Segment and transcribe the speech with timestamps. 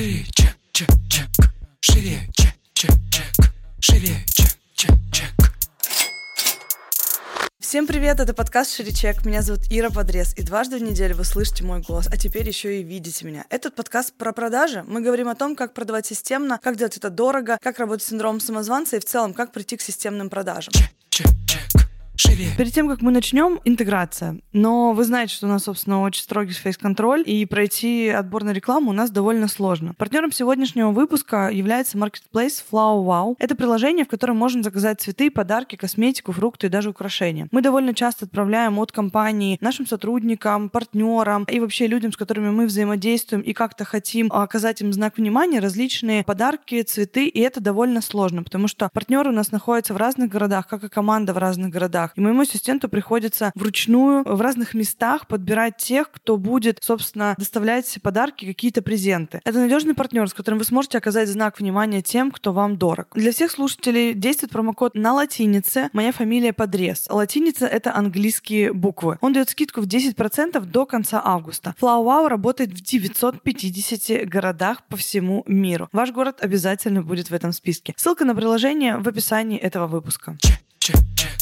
[0.00, 1.28] Шире, чек, чек, чек.
[1.82, 3.52] Шире, чек, чек, чек.
[3.80, 5.30] Шире, чек, чек, чек.
[7.58, 9.26] Всем привет, это подкаст Ширичек.
[9.26, 12.80] Меня зовут Ира Подрез, и дважды в неделю вы слышите мой голос, а теперь еще
[12.80, 13.44] и видите меня.
[13.50, 14.84] Этот подкаст про продажи.
[14.86, 18.40] Мы говорим о том, как продавать системно, как делать это дорого, как работать с синдромом
[18.40, 20.72] самозванца и в целом, как прийти к системным продажам.
[20.72, 21.79] Чек, чек, чек.
[22.30, 22.48] Шире.
[22.56, 24.40] Перед тем, как мы начнем, интеграция.
[24.52, 28.90] Но вы знаете, что у нас, собственно, очень строгий фейс-контроль, и пройти отбор на рекламу
[28.90, 29.94] у нас довольно сложно.
[29.94, 33.36] Партнером сегодняшнего выпуска является marketplace Flow Wow.
[33.38, 37.48] Это приложение, в котором можно заказать цветы, подарки, косметику, фрукты и даже украшения.
[37.50, 42.66] Мы довольно часто отправляем от компании нашим сотрудникам, партнерам и вообще людям, с которыми мы
[42.66, 48.42] взаимодействуем и как-то хотим оказать им знак внимания, различные подарки, цветы, и это довольно сложно,
[48.42, 52.12] потому что партнеры у нас находятся в разных городах, как и команда в разных городах.
[52.20, 58.44] И моему ассистенту приходится вручную в разных местах подбирать тех, кто будет, собственно, доставлять подарки,
[58.44, 59.40] какие-то презенты.
[59.42, 63.06] Это надежный партнер, с которым вы сможете оказать знак внимания тем, кто вам дорог.
[63.14, 65.88] Для всех слушателей действует промокод на латинице.
[65.94, 67.06] Моя фамилия Подрез.
[67.08, 69.16] Латиница— это английские буквы.
[69.22, 71.74] Он дает скидку в 10% до конца августа.
[71.80, 75.88] Flow Wow работает в 950 городах по всему миру.
[75.92, 77.94] Ваш город обязательно будет в этом списке.
[77.96, 80.36] Ссылка на приложение в описании этого выпуска.
[80.42, 81.39] Чек, чек, чек.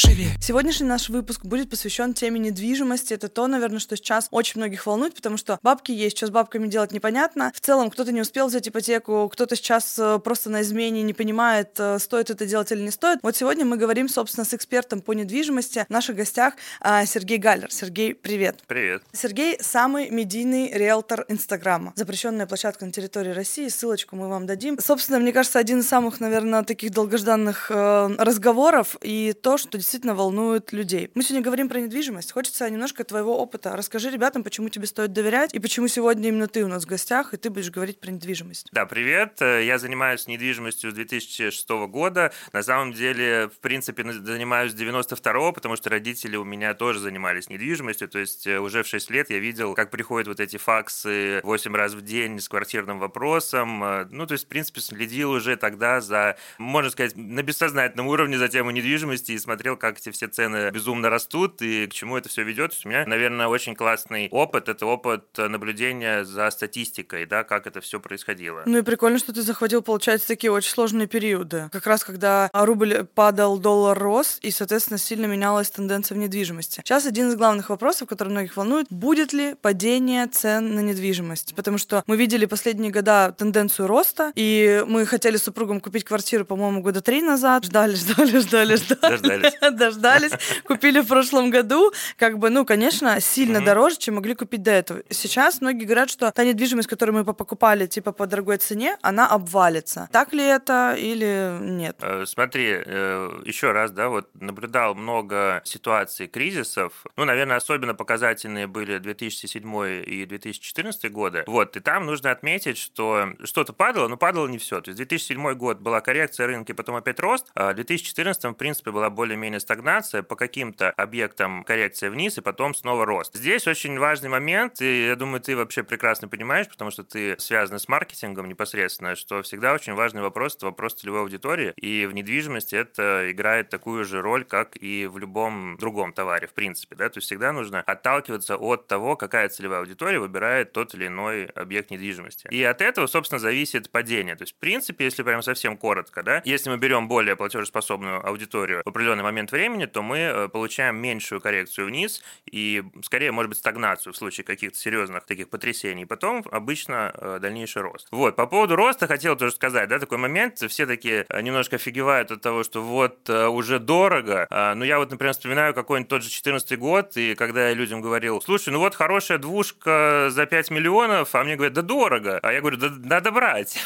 [0.00, 0.28] Шире.
[0.40, 3.12] Сегодняшний наш выпуск будет посвящен теме недвижимости.
[3.12, 6.68] Это то, наверное, что сейчас очень многих волнует, потому что бабки есть, что с бабками
[6.68, 7.52] делать непонятно.
[7.54, 11.78] В целом, кто-то не успел взять ипотеку, кто-то сейчас э, просто на измене не понимает,
[11.78, 13.18] э, стоит это делать или не стоит.
[13.22, 15.84] Вот сегодня мы говорим, собственно, с экспертом по недвижимости.
[15.86, 17.70] В наших гостях а, Сергей Галлер.
[17.70, 18.60] Сергей, привет.
[18.66, 19.02] Привет.
[19.12, 21.92] Сергей— самый медийный риэлтор Инстаграма.
[21.94, 23.68] Запрещенная площадка на территории России.
[23.68, 24.78] Ссылочку мы вам дадим.
[24.80, 30.14] Собственно, мне кажется, один из самых, наверное, таких долгожданных э, разговоров и то, что действительно
[30.14, 31.10] волнует людей.
[31.14, 32.30] Мы сегодня говорим про недвижимость.
[32.30, 33.74] Хочется немножко твоего опыта.
[33.74, 37.34] Расскажи ребятам, почему тебе стоит доверять и почему сегодня именно ты у нас в гостях,
[37.34, 38.68] и ты будешь говорить про недвижимость.
[38.70, 39.42] Да, привет.
[39.42, 42.32] Э, я занимаюсь недвижимостью с 2006 года.
[42.52, 47.48] На самом деле, в принципе, занимаюсь с 92 потому что родители у меня тоже занимались
[47.48, 48.08] недвижимостью.
[48.08, 51.74] То есть э, уже в 6 лет я видел, как приходят вот эти факсы 8
[51.74, 53.82] раз в день с квартирным вопросом.
[53.82, 58.38] Э, ну, то есть, в принципе, следил уже тогда за, можно сказать, на бессознательном уровне
[58.38, 62.28] за тему недвижимости и смотрел, как эти все цены безумно растут и к чему это
[62.28, 62.72] все ведет.
[62.84, 64.68] У меня, наверное, очень классный опыт.
[64.68, 68.62] Это опыт наблюдения за статистикой, да, как это все происходило.
[68.66, 71.68] Ну и прикольно, что ты захватил, получается, такие очень сложные периоды.
[71.72, 76.80] Как раз когда рубль падал, доллар рос, и, соответственно, сильно менялась тенденция в недвижимости.
[76.84, 81.54] Сейчас один из главных вопросов, который многих волнует, будет ли падение цен на недвижимость?
[81.54, 86.44] Потому что мы видели последние года тенденцию роста, и мы хотели с супругом купить квартиру,
[86.44, 87.64] по-моему, года три назад.
[87.64, 89.00] Ждали, ждали, ждали, ждали.
[89.00, 89.52] Дождались.
[89.72, 90.32] Дождались.
[90.64, 91.92] Купили в прошлом году.
[92.16, 95.02] Как бы, ну, конечно, сильно дороже, чем могли купить до этого.
[95.10, 100.08] Сейчас многие говорят, что та недвижимость, которую мы покупали, типа, по дорогой цене, она обвалится.
[100.12, 101.96] Так ли это или нет?
[102.00, 107.04] Э, смотри, э, еще раз, да, вот наблюдал много ситуаций кризисов.
[107.16, 111.44] Ну, наверное, особенно показательные были 2007 и 2014 годы.
[111.46, 114.80] Вот, и там нужно отметить, что что-то падало, но падало не все.
[114.80, 118.90] То есть 2007 год была коррекция рынка, потом опять рост, а в 2014, в принципе,
[118.90, 123.34] была более-менее стагнация, по каким-то объектам коррекция вниз, и потом снова рост.
[123.34, 127.78] Здесь очень важный момент, и я думаю, ты вообще прекрасно понимаешь, потому что ты связан
[127.78, 132.74] с маркетингом непосредственно, что всегда очень важный вопрос– это вопрос целевой аудитории, и в недвижимости
[132.74, 137.18] это играет такую же роль, как и в любом другом товаре, в принципе, да, то
[137.18, 142.48] есть всегда нужно отталкиваться от того, какая целевая аудитория выбирает тот или иной объект недвижимости.
[142.50, 144.36] И от этого, собственно, зависит падение.
[144.36, 148.82] То есть, в принципе, если прям совсем коротко, да, если мы берем более платежеспособную аудиторию
[148.84, 153.58] в определенный момент времени, то мы э, получаем меньшую коррекцию вниз и скорее, может быть,
[153.58, 156.04] стагнацию в случае каких-то серьезных таких потрясений.
[156.04, 158.08] Потом обычно э, дальнейший рост.
[158.10, 162.30] Вот, по поводу роста хотел тоже сказать, да, такой момент, все таки э, немножко офигевают
[162.30, 164.46] от того, что вот уже дорого.
[164.50, 168.00] А, ну, я вот, например, вспоминаю какой-нибудь тот же 14 год, и когда я людям
[168.00, 172.38] говорил, слушай, ну вот хорошая двушка за 5 миллионов, а мне говорят, да дорого.
[172.42, 173.78] А я говорю, да надо брать.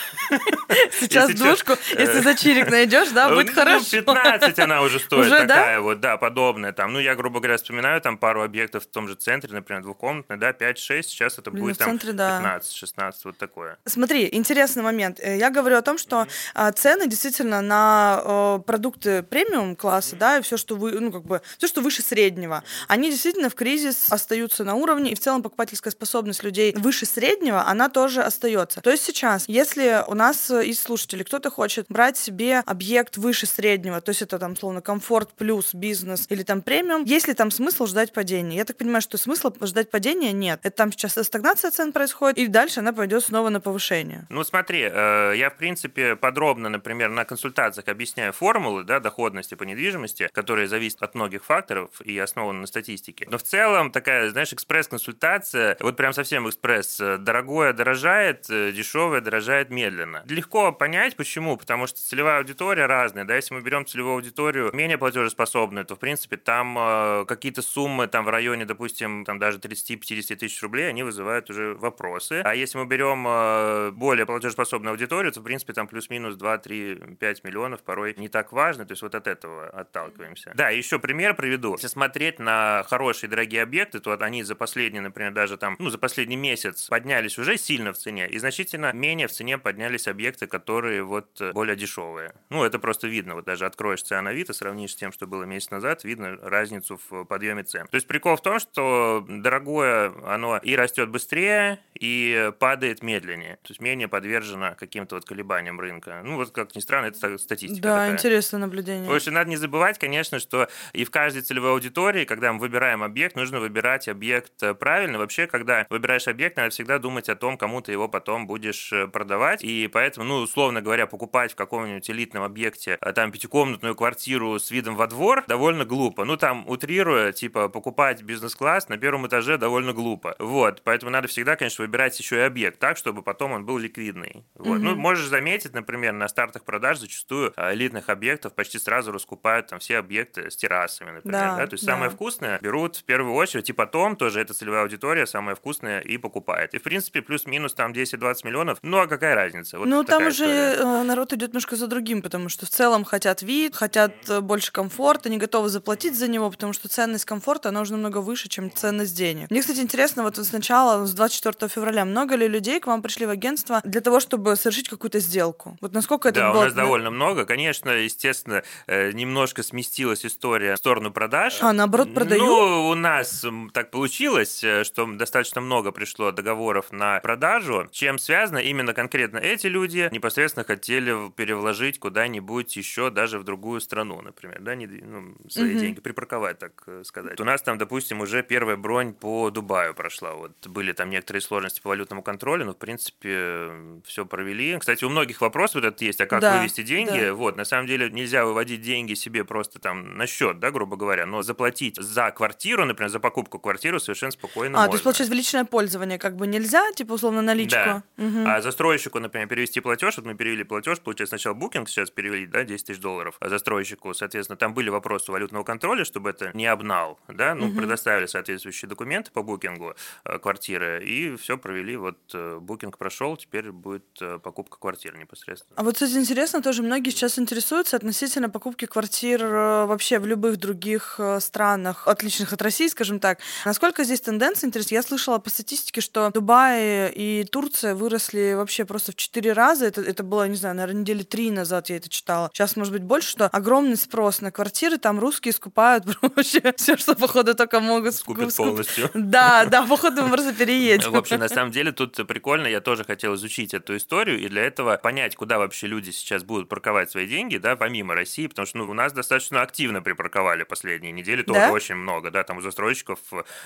[1.01, 3.85] Сейчас двушку, если за чирик найдешь, да, будет ну, хорошо.
[3.91, 6.73] 15 она уже стоит такая вот, да, подобное.
[6.73, 10.37] Там, ну, я, грубо говоря, вспоминаю там пару объектов в том же центре, например, двухкомнатный,
[10.37, 12.61] да, 5-6, сейчас это Блин, будет в там центре, да.
[12.63, 13.79] 15-16, вот такое.
[13.85, 15.19] Смотри, интересный момент.
[15.21, 20.39] Э, Я говорю о том, что а, цены действительно на э, продукты премиум класса, да,
[20.39, 24.11] и все, что вы, ну как бы, все, что выше среднего, они действительно в кризис
[24.11, 28.81] остаются на уровне, и в целом покупательская способность людей выше среднего, она тоже остается.
[28.81, 34.01] То есть сейчас, если у нас из слушателей кто-то хочет брать себе объект выше среднего,
[34.01, 37.87] то есть это там словно комфорт плюс бизнес или там премиум, есть ли там смысл
[37.87, 38.57] ждать падения?
[38.57, 40.61] Я так понимаю, что смысла ждать падения нет.
[40.63, 44.27] Это там сейчас стагнация цен происходит, и дальше она пойдет снова на повышение.
[44.31, 49.65] Ну, смотри, э, я, в принципе, подробно, например, на консультациях объясняю формулы да, доходности по
[49.65, 53.27] недвижимости, которые зависят от многих факторов и основаны на статистике.
[53.31, 59.71] Но в целом такая, знаешь, экспресс-консультация, вот прям совсем экспресс, дорогое дорожает, э, дешевое дорожает
[59.71, 60.23] медленно.
[60.27, 64.99] Легко понять, почему, потому что целевая аудитория разная, да, если мы берем целевую аудиторию менее
[65.25, 70.37] платежеспособную, то, в принципе, там э, какие-то суммы там в районе, допустим, там даже 30-50
[70.37, 72.43] тысяч рублей, они вызывают уже вопросы.
[72.45, 77.17] А если мы берем э, более платежеспособную аудиторию, то, в принципе, там плюс-минус 2, 3,
[77.19, 80.53] 5 миллионов порой не так важно, то есть вот от этого отталкиваемся.
[80.55, 81.73] Да, еще пример приведу.
[81.73, 85.91] Если смотреть на хорошие дорогие объекты, то вот они за последние, например, даже там, ну,
[85.91, 90.47] за последний месяц поднялись уже сильно в цене, и значительно менее в цене поднялись объекты,
[90.47, 92.35] которые вот более дешевые.
[92.51, 95.71] Ну, это просто видно, вот даже откроешь цены Авито, сравнишь с тем, что было месяц
[95.71, 97.87] назад, видно разницу в подъеме цен.
[97.87, 103.71] То есть прикол в том, что дорогое, оно и растет быстрее, и падает медленнее, то
[103.71, 106.21] есть менее подвержено каким-то вот колебаниям рынка.
[106.25, 108.13] Ну, вот как ни странно, это статистика Да, такая.
[108.13, 109.09] интересное наблюдение.
[109.09, 113.03] В общем, надо не забывать, конечно, что и в каждой целевой аудитории, когда мы выбираем
[113.03, 115.19] объект, нужно выбирать объект э, правильно.
[115.19, 119.07] Вообще, когда выбираешь объект, надо всегда думать о том, кому ты его потом будешь э,
[119.07, 119.63] продавать.
[119.63, 124.71] И поэтому, ну, условно говоря, покупать в каком-нибудь элитном объекте э, там пятикомнатную квартиру с
[124.71, 126.25] видом во двор довольно глупо.
[126.25, 130.35] Ну, там, утрируя, типа, покупать бизнес-класс на первом этаже довольно глупо.
[130.39, 134.45] Вот, поэтому надо всегда, конечно, выбирать еще и объект так, чтобы потом он был ликвидный.
[134.55, 134.79] Вот.
[134.79, 139.99] Ну, можешь заметить, например, на стартах продаж зачастую элитных объектов почти сразу раскупают там все
[139.99, 141.41] объекты с террасами, например.
[141.41, 141.93] Да, Да, То есть да.
[141.93, 146.17] самое вкусное берут в первую очередь, и потом тоже эта целевая аудитория самая вкусная и
[146.17, 146.75] покупает.
[146.75, 149.79] И, в принципе, плюс-минус там 10-20 миллионов, ну а какая разница?
[149.79, 151.01] Вот ну, там уже история.
[151.01, 154.73] э, народ идет немножко за другим, потому что в целом хотят вид, хотят э, больше
[154.73, 154.84] комфорта,
[155.29, 159.17] не готовы заплатить за него, потому что ценность комфорта, она уже намного выше, чем ценность
[159.17, 159.51] денег.
[159.51, 163.31] Мне, кстати, интересно, вот сначала, с 24 февраля, много ли людей к вам пришли в
[163.31, 165.77] агентство для того, чтобы совершить какую-то сделку?
[165.81, 166.61] Вот насколько это Да, было...
[166.61, 167.45] у нас довольно много.
[167.45, 171.59] Конечно, естественно, э, немножко сместилась история в сторону продаж.
[171.61, 172.45] А, наоборот, продают?
[172.45, 177.89] Ну, у нас так получилось, э, что достаточно много пришло договоров на продажу.
[177.91, 184.21] Чем связано именно конкретно эти люди непосредственно хотели перевложить куда-нибудь еще даже в другую страну,
[184.21, 185.79] например, да, не, ну, свои Мгм.
[185.81, 187.41] деньги припарковать, так э, сказать.
[187.41, 190.35] У нас там, допустим, уже первая бронь по Дубаю прошла.
[190.35, 193.71] Вот были там некоторые сложности по валютному контролю, но, в принципе,
[194.05, 194.79] все провели.
[194.79, 197.21] Кстати, у многих вопрос вот этот есть, а как Да, вывести деньги?
[197.21, 197.35] да.
[197.35, 201.27] Вот, на самом деле нельзя выводить деньги себе просто там на счет, да, грубо говоря,
[201.27, 204.91] но заплатить за квартиру, например, за покупку квартиры совершенно спокойно А, можно.
[204.91, 207.75] то есть, получается, в личное пользование как бы нельзя, типа, условно, наличку?
[207.77, 208.03] Да.
[208.17, 208.47] Мгм.
[208.47, 212.65] А застройщику, например, перевести платеж, вот мы перевели платеж, получается, сначала букинг сейчас перевели, да,
[212.65, 217.19] 10 тысяч долларов, а застройщику, соответственно, там были вопросы валютного контроля, чтобы это не обнал,
[217.29, 217.77] да, ну, Мгм.
[217.77, 219.95] предоставили соответствующие документы по букингу
[220.25, 225.75] э, квартиры, и все провели, вот э, букинг прошел, теперь будет э, покупка квартиры непосредственно.
[225.77, 231.21] А вот, кстати, интересно, тоже многие сейчас интересуются относительно покупки квартир вообще в любых других
[231.41, 233.41] странах, отличных от России, скажем так.
[233.67, 234.95] Насколько здесь тенденция интересна?
[234.95, 239.85] Я слышала по статистике, что Дубай и Турция выросли вообще просто в четыре раза.
[239.85, 242.49] Это, это было, не знаю, наверное, недели три назад я это читала.
[242.55, 247.15] Сейчас, может быть, больше, что огромный спрос на квартиры, там русские скупают вообще все, что,
[247.15, 249.11] походу, только могут Скупят скуп- полностью.
[249.15, 251.13] Да, да, походу, мы просто переедем.
[251.13, 254.63] В общем, на самом деле тут прикольно, я тоже хотел изучить эту историю и для
[254.63, 258.79] этого понять, куда вообще люди сейчас будут парковать свои деньги, да, помимо России, потому что
[258.79, 261.73] ну, у нас достаточно активно припарковали последние недели, тоже Да?
[261.73, 263.19] очень много, да, там у застройщиков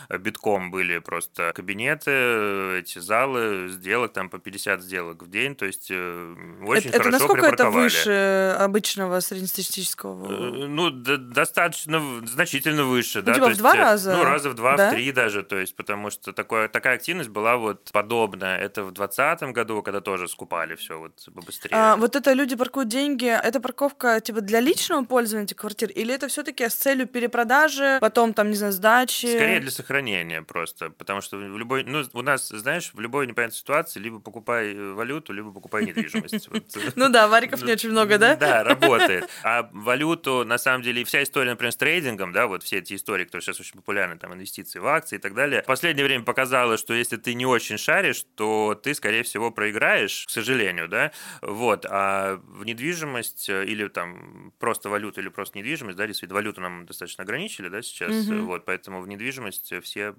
[0.08, 5.54] э, битком были просто кабинеты, э, эти залы, сделок, там по 50 сделок в день,
[5.54, 10.66] то есть э, очень это, это хорошо насколько это выше обычного среднестатистического?
[10.78, 13.34] Ну, достаточно, значительно выше, да.
[13.34, 14.12] типа то в есть, два э, раза?
[14.16, 14.90] Ну, раза в два, Да?
[14.90, 18.56] в три даже, то есть, потому что такое, такая активность была вот подобная.
[18.56, 21.74] Это в 2020 году, когда тоже скупали все вот побыстрее.
[21.74, 26.14] А, вот это люди паркуют деньги, это парковка типа для личного пользования этих квартир, или
[26.14, 29.26] это все-таки с целью перепродажи, потом там, не знаю, сдачи?
[29.26, 33.56] Скорее для сохранения просто, потому что в любой, ну, у нас, знаешь, в любой непонятной
[33.56, 36.48] ситуации либо покупай э, валюту, либо покупай недвижимость.
[36.94, 38.36] Ну да, вариков не очень много, да?
[38.36, 39.28] Да, работает.
[39.42, 42.94] А валюту, на самом деле, и вся история, например, с трейдингом, да, вот все эти
[42.94, 46.24] истории, которые сейчас очень популярны, там, инвестиции в акции и так далее, в последнее время
[46.24, 51.12] показало, что если ты не очень шаришь, то ты, скорее всего, проиграешь, к сожалению, да,
[51.42, 56.60] вот, а в недвижимость э, или там просто валюту, или просто недвижимость, да, действительно, валюту
[56.60, 58.46] нам достаточно ограничили, да, сейчас, Мгм.
[58.46, 60.14] вот, поэтому в недвижимость все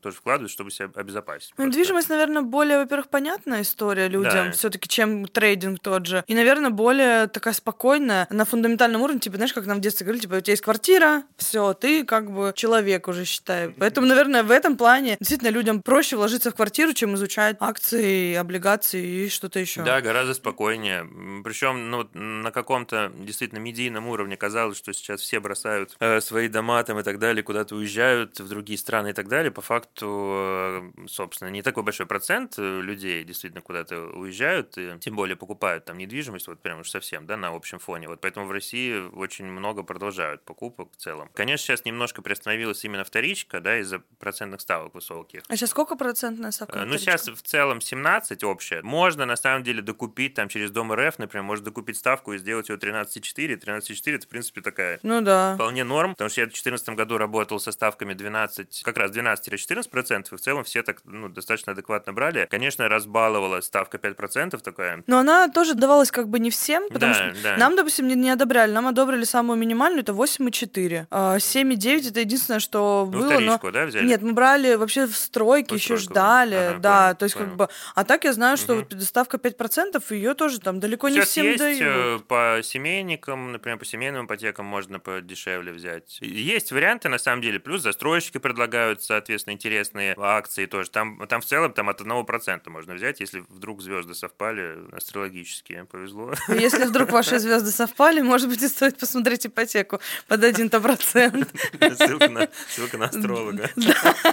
[0.00, 1.52] тоже вкладывают, чтобы себя обезопасить.
[1.58, 4.50] Ну, недвижимость, наверное, более, во-первых, понятная история людям, Да.
[4.52, 6.24] все-таки, чем трейдинг тот же.
[6.26, 10.22] И, наверное, более такая спокойная на фундаментальном уровне, типа, знаешь, как нам в детстве говорили,
[10.22, 13.70] типа, у тебя есть квартира, все, ты как бы человек уже считай.
[13.70, 19.24] Поэтому, наверное, в этом плане действительно людям проще вложиться в квартиру, чем изучать акции, облигации
[19.24, 19.82] и что-то еще.
[19.82, 21.06] Да, гораздо спокойнее.
[21.44, 26.82] Причем ну, на каком-то действительно медийном уровне казалось, что сейчас все бросают э, свои дома
[26.84, 29.50] там и так далее, куда-то уезжают в другие страны и так далее.
[29.50, 35.16] По факту, э, собственно, не такой большой процент э, людей действительно куда-то уезжают, и тем
[35.16, 38.08] более покупают там недвижимость, вот прям уж совсем, да, на общем фоне.
[38.08, 41.28] Вот поэтому в России очень много продолжают покупок в целом.
[41.34, 45.42] Конечно, сейчас немножко приостановилась именно вторичка, да, из-за процентных ставок высоких.
[45.48, 46.80] А сейчас сколько процентная ставка?
[46.80, 48.82] Э, Ну, сейчас в целом 17 общая.
[48.82, 52.68] Можно, на самом деле, докупить там через Дом РФ, например, можно докупить ставку и сделать
[52.68, 53.56] ее 13,4.
[53.56, 55.54] 13,4 это, в принципе, такая Ну да.
[55.54, 60.24] вполне норм, потому что я в 2014 году работал со ставками 12, как раз 12-14%,
[60.32, 62.46] и в целом все так ну, достаточно адекватно брали.
[62.50, 65.02] Конечно, разбаловала ставка 5% такая.
[65.06, 67.56] Но она тоже давалась как бы не всем, потому Да, что да.
[67.56, 68.72] нам, допустим, не, не одобряли.
[68.72, 71.06] Нам одобрили самую минимальную, это 8,4.
[71.10, 73.38] А 7,9 это единственное, что Ну, было.
[73.40, 73.70] но...
[73.70, 74.06] да, взяли?
[74.06, 77.46] Нет, мы брали вообще в стройке, еще ждали, ага, да, понял, то есть понял.
[77.48, 78.86] как бы, а так я знаю, что Мгм.
[78.90, 81.80] вот ставка 5%, ее тоже там далеко не Сейчас всем есть дают.
[81.82, 86.18] э, по семейникам, например, по семейным ипотекам можно подешевле взять.
[86.20, 90.90] Есть варианты, на самом деле, плюс застройщики предлагают, соответственно, интересные акции тоже.
[90.90, 95.84] Там, там в целом там от 1% можно взять, если вдруг звезды совпали астрологические.
[95.84, 96.32] Повезло.
[96.48, 101.48] Если вдруг ваши звезды совпали, может быть, и стоит посмотреть ипотеку под один-то процент.
[101.96, 103.70] Ссылка на, ссылка на астролога.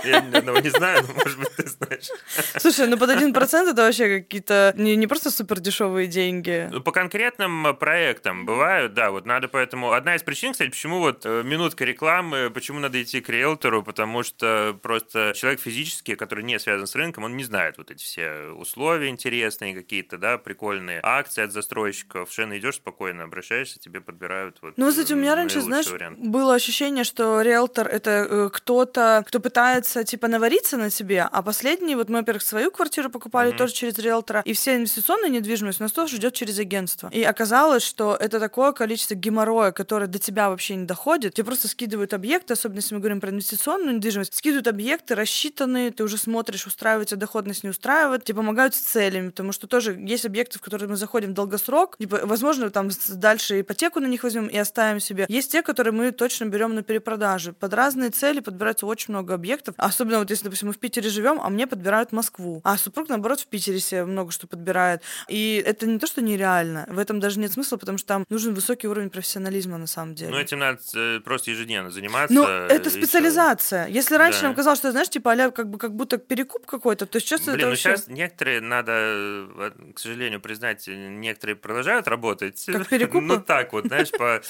[0.04, 2.10] Я ни одного не знаю, но, может быть, ты знаешь.
[2.58, 6.70] Слушай, ну под один процент это вообще какие-то не, не просто супер дешевые деньги.
[6.72, 9.92] Ну, По конкретным э, проектам бывают, да, вот надо поэтому...
[9.92, 14.24] Одна из причин, кстати, почему вот э, минутка рекламы, почему надо идти к риэлтору, потому
[14.24, 18.50] что просто человек физически, который не связан с рынком, он не знает вот эти все
[18.58, 22.32] условия интересные какие-то, да, прикольные акции от застройщиков.
[22.32, 26.20] Совершенно идешь спокойно, обращаешься, тебе подбирают вот Ну, кстати, у меня раньше, знаешь, вариант.
[26.20, 31.96] было ощущение, что риэлтор— это э, кто-то, кто пытается, типа, навариться на тебе, а последний,
[31.96, 33.58] вот мы, во-первых, свою квартиру покупали Мгм.
[33.58, 37.10] тоже через риэлтора, и вся инвестиционная недвижимость у нас тоже идет через агентство.
[37.14, 41.34] И оказалось, что это такое количество геморроя, которое до тебя вообще не доходит.
[41.36, 46.04] Тебе просто скидывают объекты, особенно если мы говорим про инвестиционную недвижимость, скидывают объекты рассчитанные, ты
[46.04, 50.26] уже смотришь, устраивает тебя доходность, не устраивает, тебе помогают с целями, потому что тоже есть
[50.26, 54.48] объекты, в которые мы заходим в долгосрок, типа, возможно, там дальше ипотеку на них возьмем
[54.48, 55.25] и оставим себе.
[55.30, 57.54] Есть те, которые мы точно берем на перепродажи.
[57.54, 59.75] Под разные цели подбирается очень много объектов.
[59.77, 62.62] Особенно вот если, допустим, мы в Питере живем, а мне подбирают Москву.
[62.63, 65.01] А супруг, наоборот, в Питере себе много что подбирает.
[65.27, 66.86] И это не то, что нереально.
[66.89, 70.32] В этом даже нет смысла, потому что там нужен высокий уровень профессионализма на самом деле.
[70.32, 72.34] Ну, этим надо э, просто ежедневно заниматься.
[72.34, 73.88] Ну, это специализация.
[73.88, 74.48] Если раньше Да.
[74.48, 77.54] нам казалось, что, знаешь, типа, а как бы как будто перекуп какой-то, то сейчас это
[77.54, 82.63] Блин, ну вообще сейчас некоторые, надо, э, к сожалению, признать, некоторые продолжают работать.
[82.66, 83.25] Как перекупы?
[83.25, 84.42] Ну, так вот, знаешь, по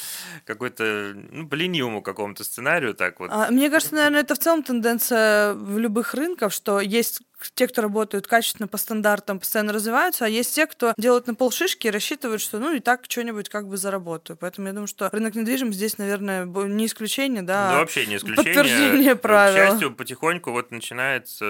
[0.45, 3.29] какой-то, ну, по ленивому какому-то сценарию, так вот.
[3.31, 7.21] А, Мне кажется, наверное, это в целом тенденция в любых рынках, что есть
[7.53, 11.87] те, кто работают качественно по стандартам, постоянно развиваются, а есть те, кто делают на полшишки
[11.87, 14.37] и рассчитывают, что ну и так что-нибудь как бы заработаю.
[14.37, 17.71] Поэтому я думаю, что рынок недвижимости здесь, наверное, не исключение, да.
[17.71, 18.53] Да, вообще не исключение.
[18.53, 19.55] подтверждение правил.
[19.55, 21.45] К счастью, потихоньку вот начинается,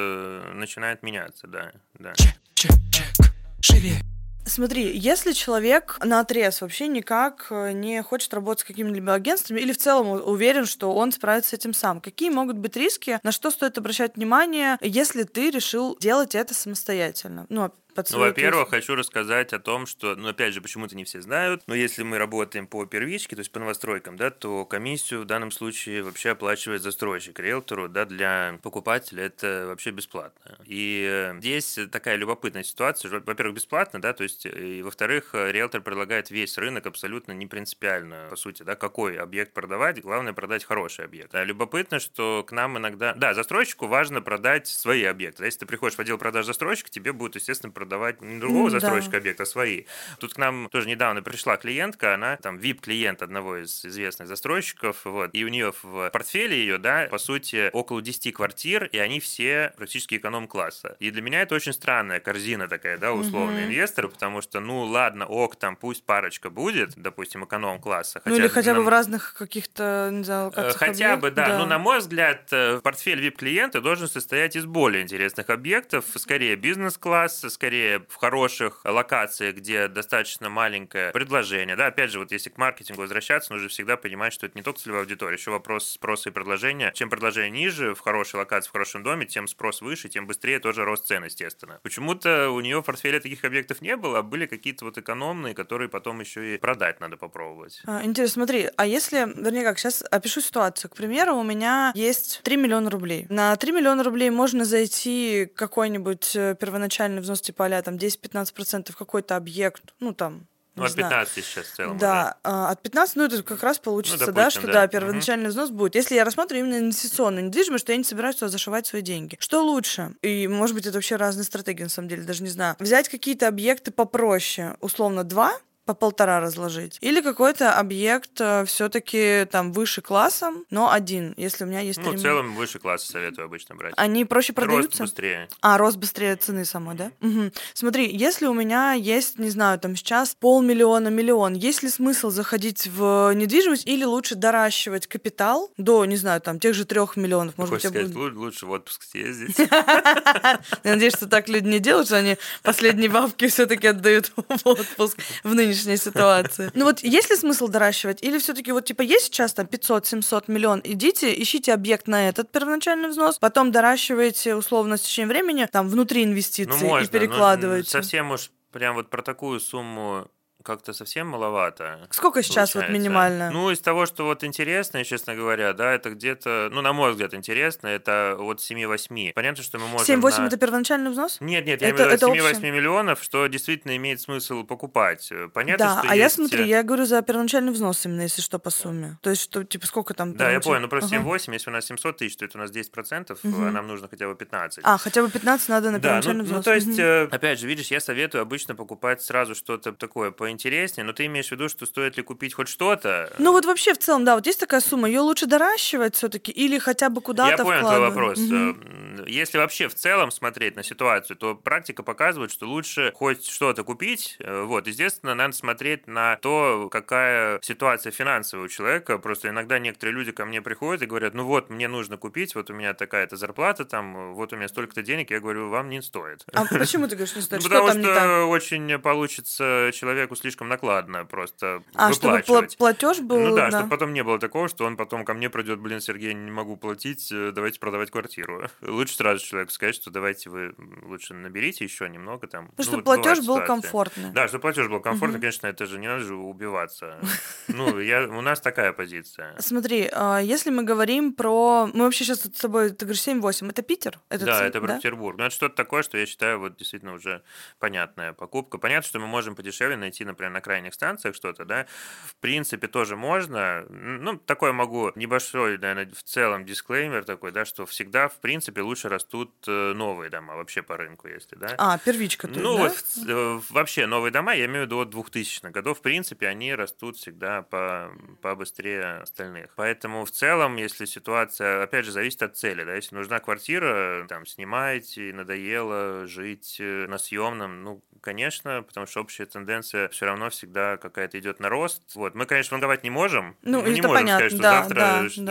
[0.53, 1.71] начинает меняться, да.
[1.97, 2.13] да.
[2.15, 4.01] чек, чек, чек, живее,
[4.47, 9.73] Смотри, если человек на отрез вообще никак э, не хочет работать с какими-либо агентствами или
[9.73, 13.51] в целом уверен, что он справится с этим сам, какие могут быть риски, на что
[13.51, 17.45] стоит обращать внимание, если ты решил делать это самостоятельно?
[17.49, 17.73] Ну, под
[18.11, 21.75] Ну, во-первых, хочу рассказать о том, что, ну, опять же, почему-то не все знают, но
[21.75, 26.03] если мы работаем по первичке, то есть по новостройкам, да, то комиссию в данном случае
[26.03, 30.57] вообще оплачивает застройщик риэлтору, да, для покупателя это вообще бесплатно.
[30.65, 35.81] И э, здесь такая любопытная ситуация, во-первых, бесплатно, да, то есть, и во-вторых, э, риэлтор
[35.81, 41.05] предлагает весь рынок абсолютно не принципиально, по сути, да, какой объект продавать, главное продать хороший
[41.05, 41.33] объект.
[41.33, 45.39] А любопытно, что к нам иногда, да, застройщику важно продать свои объекты.
[45.39, 47.86] Да, Если ты приходишь в отдел продаж застройщика, тебе будут, естественно, продавать
[48.21, 48.79] не другого М, да.
[48.79, 49.83] застройщика объекта, а свои.
[50.19, 55.29] Тут к нам тоже недавно пришла клиентка, она там VIP-клиент одного из известных застройщиков, вот,
[55.33, 59.73] и у нее в портфеле ее, да, по сути, около 10 квартир, и они все
[59.77, 60.95] практически эконом-класса.
[60.99, 63.71] И для меня это очень странная корзина такая, да, условный Мгм.
[63.71, 68.21] инвестор, потому что, ну, ладно, ок, там пусть парочка будет, допустим, эконом-класса.
[68.25, 71.35] Ну или хотя бы нам- в разных каких-то, не знаю, Э, локациях Хотя бы, объект-
[71.35, 71.57] да.
[71.59, 77.45] Ну, на мой взгляд, э, портфель VIP-клиента должен состоять из более интересных объектов, скорее бизнес-класс,
[77.49, 81.75] скорее быстрее в хороших локациях, где достаточно маленькое предложение.
[81.75, 84.79] Да, опять же, вот если к маркетингу возвращаться, нужно всегда понимать, что это не только
[84.79, 86.91] целевая аудитория, еще вопрос спроса и предложения.
[86.93, 90.85] Чем предложение ниже, в хорошей локации, в хорошем доме, тем спрос выше, тем быстрее тоже
[90.85, 91.79] рост цен, естественно.
[91.83, 95.89] Почему-то у нее в портфеле таких объектов не было, а были какие-то вот экономные, которые
[95.89, 97.81] потом еще и продать надо попробовать.
[97.85, 100.89] А, Интересно, смотри, а если, вернее как, сейчас опишу ситуацию.
[100.91, 103.25] К примеру, у меня есть 3 миллиона рублей.
[103.29, 108.97] На 3 миллиона рублей можно зайти какой-нибудь э, первоначальный взнос типа а там 10-15% в
[108.97, 111.09] какой-то объект, ну там, Ну, от знаю.
[111.09, 111.91] 15 сейчас в целом.
[111.91, 111.99] уже.
[111.99, 114.81] Да, а, от 15, ну это как раз получится, да, допустим, что да.
[114.81, 115.95] да, первоначальный взнос будет.
[115.95, 119.37] Если я рассматриваю именно инвестиционную недвижимость, что я не собираюсь туда зашивать свои деньги.
[119.39, 120.13] Что лучше?
[120.21, 122.75] И, может быть, это вообще разные стратегии, на самом деле, даже не знаю.
[122.79, 126.97] Взять какие-то объекты попроще, условно, два, по полтора разложить.
[127.01, 132.21] Или какой-то объект все-таки там выше классом, но один, если у меня есть Ну, в
[132.21, 133.93] целом, выше класса советую обычно брать.
[133.97, 135.03] Они проще Рост продаются?
[135.03, 135.47] быстрее.
[135.61, 137.11] А, рост быстрее цены самой, да?
[137.21, 137.51] Мгм.
[137.73, 142.87] Смотри, если у меня есть, не знаю, там сейчас полмиллиона, миллион, есть ли смысл заходить
[142.87, 147.57] в недвижимость или лучше доращивать капитал до, не знаю, там тех же трех миллионов?
[147.57, 148.29] Может Хочешь сказать, буду...
[148.31, 149.57] лу- лучше в отпуск съездить.
[149.57, 155.17] Я надеюсь, что так люди не делают, что они последние бабки все-таки отдают в отпуск
[155.43, 155.53] в
[155.85, 156.71] нынешней ситуации.
[156.73, 158.23] Ну вот есть ли смысл доращивать?
[158.23, 163.09] Или все-таки вот типа есть сейчас там 500-700 миллион, идите, ищите объект на этот первоначальный
[163.09, 167.05] взнос, потом доращиваете условно с течением времени там внутри инвестиций Ну, можно.
[167.05, 167.89] и перекладываете.
[167.89, 170.27] совсем уж прям вот про такую сумму
[170.67, 172.07] как-то совсем маловато.
[172.11, 172.99] Сколько сейчас вот получается.
[173.01, 173.51] минимально?
[173.51, 177.33] Ну, из того, что вот интересно, честно говоря, да, это где-то, ну, на мой взгляд,
[177.33, 179.33] интересно, это от 7-8.
[179.33, 180.05] Понятно, что мы можем...
[180.19, 181.37] 7-8 на- это первоначальный взнос?
[181.39, 182.71] Нет, нет, я Это- имею в виду это от 7-8 общее.
[182.71, 185.31] миллионов, что действительно имеет смысл покупать.
[185.53, 188.41] Понятно, да, что а я есть, смотри, э, я говорю за первоначальный взнос именно, если
[188.41, 189.17] что, по сумме.
[189.21, 190.35] То есть, что, типа, сколько там?
[190.35, 191.23] Да, я понял, ну просто Ага.
[191.25, 193.73] 7-8, если у нас 700 тысяч, то это у нас 10%, а Мгм.
[193.73, 194.81] нам нужно хотя бы 15.
[194.83, 196.65] А, хотя бы 15 надо на Да, ну, первоначальный ну, взнос.
[196.65, 201.13] то есть, э, опять же, видишь, я советую обычно покупать сразу что-то такое поинтереснее, но
[201.13, 203.33] ты имеешь в виду, что стоит ли купить хоть что-то?
[203.39, 206.79] Ну вот вообще в целом, да, вот есть такая сумма, ее лучше доращивать все-таки или
[206.79, 208.15] хотя бы куда-то Я понял твой вкладывать?
[208.15, 208.39] вопрос.
[208.39, 209.06] Мгм.
[209.25, 214.35] Если вообще в целом смотреть на ситуацию, то практика показывает, что лучше хоть что-то купить.
[214.39, 219.17] Э, Вот, естественно, надо смотреть на то, какая ситуация финансовая у человека.
[219.17, 222.69] Просто иногда некоторые люди ко мне приходят и говорят, ну вот, мне нужно купить, вот
[222.69, 225.31] у меня такая-то зарплата, там, вот у меня столько-то денег.
[225.31, 226.45] Я говорю, вам не стоит.
[226.53, 227.63] А почему ты говоришь не стоит?
[227.67, 232.43] Потому что очень получится человеку слишком накладно просто А, чтобы
[232.77, 233.77] платеж был, Ну да, да.
[233.79, 236.77] чтобы потом не было такого, что он потом ко мне придет, блин, Сергей, не могу
[236.77, 238.67] платить, э, давайте продавать квартиру.
[239.07, 242.69] Лучше сразу человеку сказать, что давайте вы лучше наберите еще немного там.
[242.77, 244.31] Ну, чтобы вот платеж был комфортный.
[244.31, 245.41] Да, чтобы платеж был комфортный, Мгм.
[245.41, 247.21] конечно, это же не надо же убиваться.
[247.69, 249.55] Ну, я, у нас такая позиция.
[249.59, 251.87] Смотри, а, если мы говорим про...
[251.93, 254.19] Мы вообще сейчас с тобой, ты говоришь, 7-8, это Питер?
[254.29, 255.37] Это да, это про Петербург.
[255.37, 257.43] Ну, это что-то такое, что я считаю, вот действительно уже
[257.79, 258.77] понятная покупка.
[258.77, 261.85] Понятно, что мы можем подешевле найти, например, на крайних станциях что-то, да.
[262.25, 263.85] В принципе, тоже можно.
[263.89, 268.96] Ну, такое могу небольшой, наверное, в целом дисклеймер такой, да, что всегда, в принципе, лучше
[269.05, 271.75] растут э, новые дома вообще по рынку, если, да.
[271.77, 272.83] А, первичка, есть, Ну, да?
[272.83, 276.73] вот э, вообще новые дома, я имею в виду от 2000-х годов, в принципе, они
[276.73, 279.73] растут всегда по, побыстрее остальных.
[279.75, 284.45] Поэтому в целом, если ситуация, опять же, зависит от цели, да, если нужна квартира, там,
[284.45, 290.97] снимаете, надоело жить э, на съемном, ну, конечно, потому что общая тенденция все равно всегда
[290.97, 292.01] какая-то идет на рост.
[292.15, 293.55] Вот, мы, конечно, ванговать не можем.
[293.61, 295.43] Ну, мы не можем понятно, сказать, что да, завтра да, что-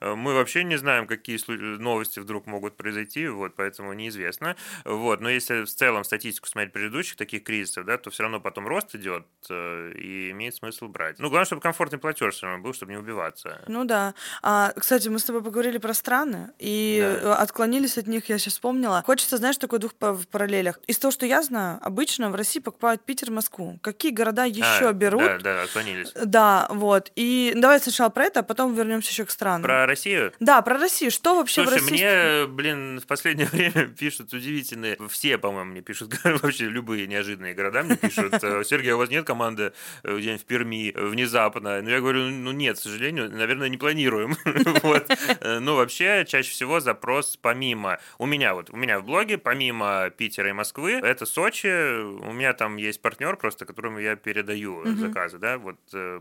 [0.00, 0.14] да.
[0.16, 1.38] Мы вообще не знаем, какие
[1.78, 4.56] новости вдруг могут произойти, вот, поэтому неизвестно.
[4.84, 8.66] Вот, но если в целом статистику смотреть предыдущих таких кризисов, да, то все равно потом
[8.66, 11.18] рост идет э, и имеет смысл брать.
[11.18, 13.62] Ну, главное, чтобы комфортный платеж все равно был, чтобы не убиваться.
[13.68, 14.14] Ну да.
[14.42, 17.36] А, кстати, мы с тобой поговорили про страны и Да.
[17.36, 19.02] отклонились от них, я сейчас вспомнила.
[19.04, 20.78] Хочется, знаешь, такой двух па- в параллелях.
[20.86, 23.78] Из того, что я знаю, обычно в России покупают Питер, Москву.
[23.82, 25.22] Какие города еще А, берут?
[25.22, 26.12] Да, да, отклонились.
[26.24, 27.10] Да, вот.
[27.16, 29.62] И давай сначала про это, а потом вернемся еще к странам.
[29.62, 30.32] Про Россию?
[30.40, 31.10] Да, про Россию.
[31.10, 31.94] Что вообще Слушай, в России?
[31.94, 37.82] мне, блин, в последнее время пишут удивительные, все, по-моему, мне пишут, вообще любые неожиданные города
[37.82, 39.72] мне пишут, э, Сергей, у вас нет команды
[40.04, 41.82] э, где-нибудь в Перми э, внезапно?
[41.82, 44.36] Ну, я говорю, ну, нет, к сожалению, наверное, не планируем.
[44.82, 45.10] Вот.
[45.42, 50.48] Ну, вообще, чаще всего запрос помимо, у меня вот, у меня в блоге, помимо Питера
[50.48, 55.58] и Москвы, это Сочи, у меня там есть партнер просто, которому я передаю заказы, да,
[55.58, 55.76] вот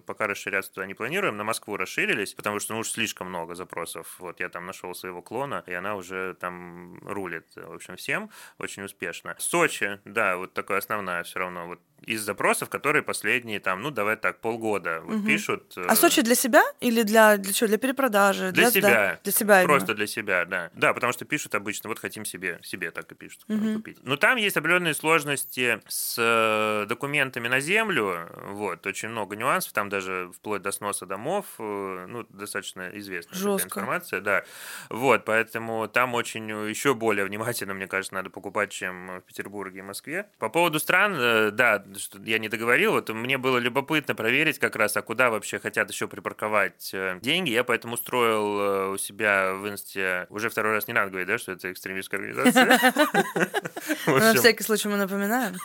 [0.06, 4.16] пока расширяться туда не планируем, на Москву расширились, потому что, ну, уж слишком много запросов,
[4.20, 8.84] вот я там нашел своего клона, и она уже там рулит, в общем, всем очень
[8.84, 9.36] успешно.
[9.40, 14.16] Сочи, да, вот такая основная все равно, вот из запросов, которые последние там, ну давай
[14.16, 15.26] так, полгода вот Мгм.
[15.28, 15.74] пишут.
[15.78, 17.68] э, А Сочи для себя или для, для чего?
[17.68, 18.52] Для перепродажи?
[18.52, 19.20] Для сда- себя.
[19.24, 19.68] Для себя именно.
[19.78, 20.72] Просто для себя, да.
[20.74, 23.76] Да, потому что пишут обычно, вот хотим себе, себе так и пишут, Мгм.
[23.76, 24.00] купить.
[24.04, 29.90] Но там есть определенные сложности с э, документами на землю, вот, очень много нюансов, там
[29.90, 33.68] даже вплоть до сноса домов, ну, достаточно известная Жестко.
[33.68, 34.44] информация, да.
[34.90, 39.82] Вот, поэтому там очень еще более внимательно, мне кажется, надо покупать, чем в Петербурге и
[39.84, 40.28] Москве.
[40.40, 41.14] По поводу стран,
[41.56, 45.60] да, что я не договорил, вот мне было любопытно проверить как раз, а куда вообще
[45.60, 47.52] хотят еще припарковать э, деньги.
[47.52, 51.38] Я поэтому устроил э, у себя в инсте, уже второй раз не надо говорить, да,
[51.38, 52.94] что это экстремистская организация.
[54.06, 55.56] Ну, На всякий случай мы напоминаем.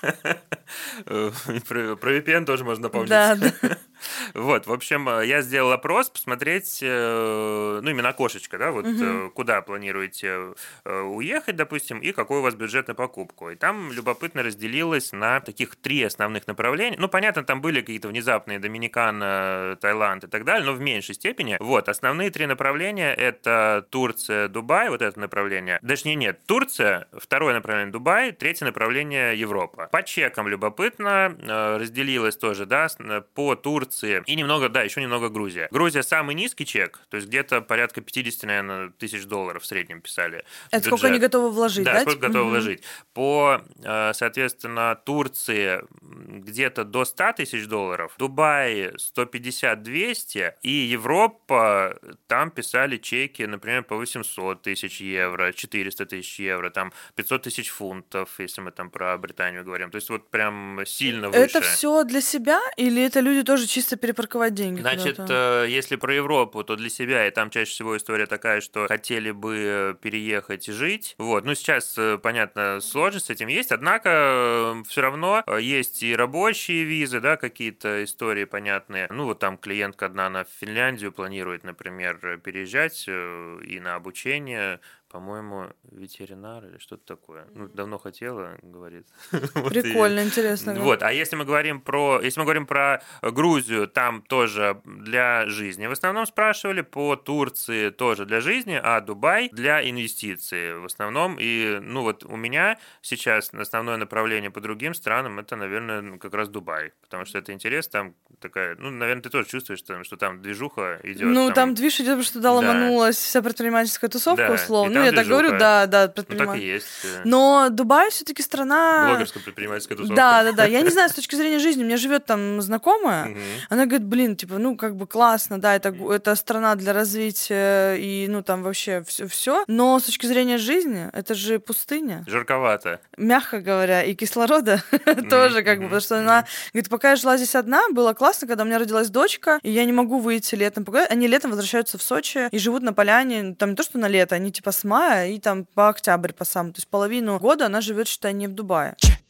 [1.05, 3.11] Про VPN тоже можно напомнить.
[3.11, 3.53] Да, да.
[4.35, 9.63] Вот, в общем, я сделал опрос, посмотреть, э, ну, именно окошечко, да, вот э, куда
[9.63, 13.51] планируете э, уехать, допустим, и какой у вас бюджет на покупку.
[13.51, 16.97] И там любопытно разделилось на таких три основных направления.
[16.99, 21.57] Ну, понятно, там были какие-то внезапные Доминикана, Таиланд и так далее, но в меньшей степени.
[21.61, 25.81] Вот, основные три направления— это Турция, Дубай, вот это направление.
[25.87, 29.89] Точнее, нет, Турция, второе направление Дубай, третье направление Европа.
[29.91, 35.29] По чекам любопытно, э, разделилось тоже, да, э, по Турции и немного, да, еще немного
[35.29, 35.69] Грузия.
[35.71, 40.45] Грузия самый низкий чек, то есть где-то порядка 50, наверное, тысяч долларов в среднем писали.
[40.71, 41.33] Это сколько они бюджет.
[41.33, 41.93] готовы вложить, да?
[41.95, 42.51] Да, сколько готовы Мгм.
[42.53, 42.83] вложить.
[43.13, 52.97] По, э, соответственно, Турции где-то до 100 тысяч долларов, Дубай 150-200, и Европа, там писали
[52.97, 58.71] чеки, например, по 800 тысяч евро, 400 тысяч евро, там 500 тысяч фунтов, если мы
[58.71, 59.91] там про Британию говорим.
[59.91, 60.46] То есть вот прям
[60.87, 61.41] сильно выше.
[61.41, 64.81] Это все для себя или это люди тоже чисто перепарковать деньги?
[64.81, 68.87] Значит, э, если про Европу, то для себя, и там чаще всего история такая, что
[68.87, 71.15] хотели бы э, переехать и жить.
[71.19, 76.85] Вот, ну сейчас, э, понятно, сложность с этим есть, однако все равно есть и рабочие
[76.85, 79.07] визы, да, какие-то истории понятные.
[79.11, 86.65] Ну вот там клиентка одна на Финляндию планирует, например, переезжать и на обучение, по-моему, ветеринар
[86.67, 87.47] или что-то такое.
[87.55, 89.07] Ну, давно хотела, говорит.
[89.55, 90.75] Вот Прикольно, интересно.
[90.75, 95.87] вот, а если мы говорим про, если мы говорим про Грузию, там тоже для жизни.
[95.87, 101.37] В основном спрашивали по Турции тоже для жизни, а Дубай для инвестиций в основном.
[101.39, 106.49] И, ну вот у меня сейчас основное направление по другим странам это, наверное, как раз
[106.49, 111.01] Дубай, потому что это интерес, там такая, ну, наверное, ты тоже чувствуешь, что там движуха
[111.03, 111.29] идет.
[111.29, 112.55] Ну, там движ идет, потому что туда Да.
[112.57, 114.96] ломанулась вся предпринимательская тусовка, Да, условно.
[114.99, 116.65] Ну, я так говорю, да, да, ну, так и предприниматель.
[116.65, 116.87] есть.
[117.05, 119.09] э, Но Дубай все-таки страна...
[119.11, 120.17] Блогерская предпринимательская тусовка.
[120.17, 120.65] Да, да, да.
[120.65, 123.37] Я не знаю, с точки зрения жизни, у меня живет там знакомая.
[123.69, 128.27] Она говорит, блин, типа, ну, как бы классно, да, это, это страна для развития и,
[128.29, 129.65] ну, там вообще все, все.
[129.67, 133.01] Но с точки зрения жизни, это же пустыня, Жарковато.
[133.17, 134.83] мягко говоря, и кислорода
[135.31, 138.63] тоже, как бы, потому что она говорит, пока я жила здесь одна, было классно, когда
[138.65, 141.11] у меня родилась дочка, и я не могу выйти летом погулять.
[141.11, 144.35] Они летом возвращаются в Сочи и живут на поляне, там не то, что на лето,
[144.35, 146.73] они типа с мая и там по октябрь по сам.
[146.73, 148.95] То есть половину года она живет, считай, не в Дубае.
[148.97, 149.26] чек.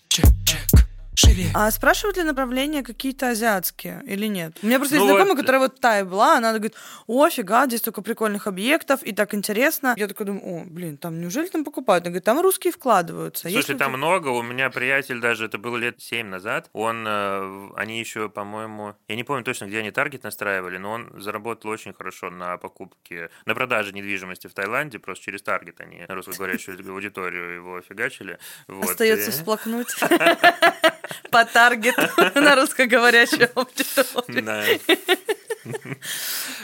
[1.16, 1.50] Живее.
[1.54, 4.56] А спрашивают ли направления какие-то азиатские или нет?
[4.62, 6.74] У меня просто Ну есть знакомая, вот- которая вот в Тае была, она говорит,
[7.06, 9.94] о, фига, здесь столько прикольных объектов, и так интересно.
[9.96, 12.04] Я такая думаю, о, блин, там неужели там покупают?
[12.04, 13.42] Она говорит, там русские вкладываются.
[13.42, 14.28] Слушай, Если там ты- много.
[14.28, 19.16] У меня приятель даже, это было лет 7 назад, он, э, они еще, по-моему, я
[19.16, 23.54] не помню точно, где они таргет настраивали, но он заработал очень хорошо на покупке, на
[23.54, 28.38] продаже недвижимости в Таиланде, просто через таргет они русскоговорящую аудиторию его фигачили.
[28.68, 28.90] Вот.
[28.90, 29.88] Остается всплакнуть
[31.30, 32.08] по таргету
[32.40, 34.80] на русскоговорящую аудиторию.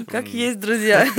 [0.08, 1.06] Как есть, друзья.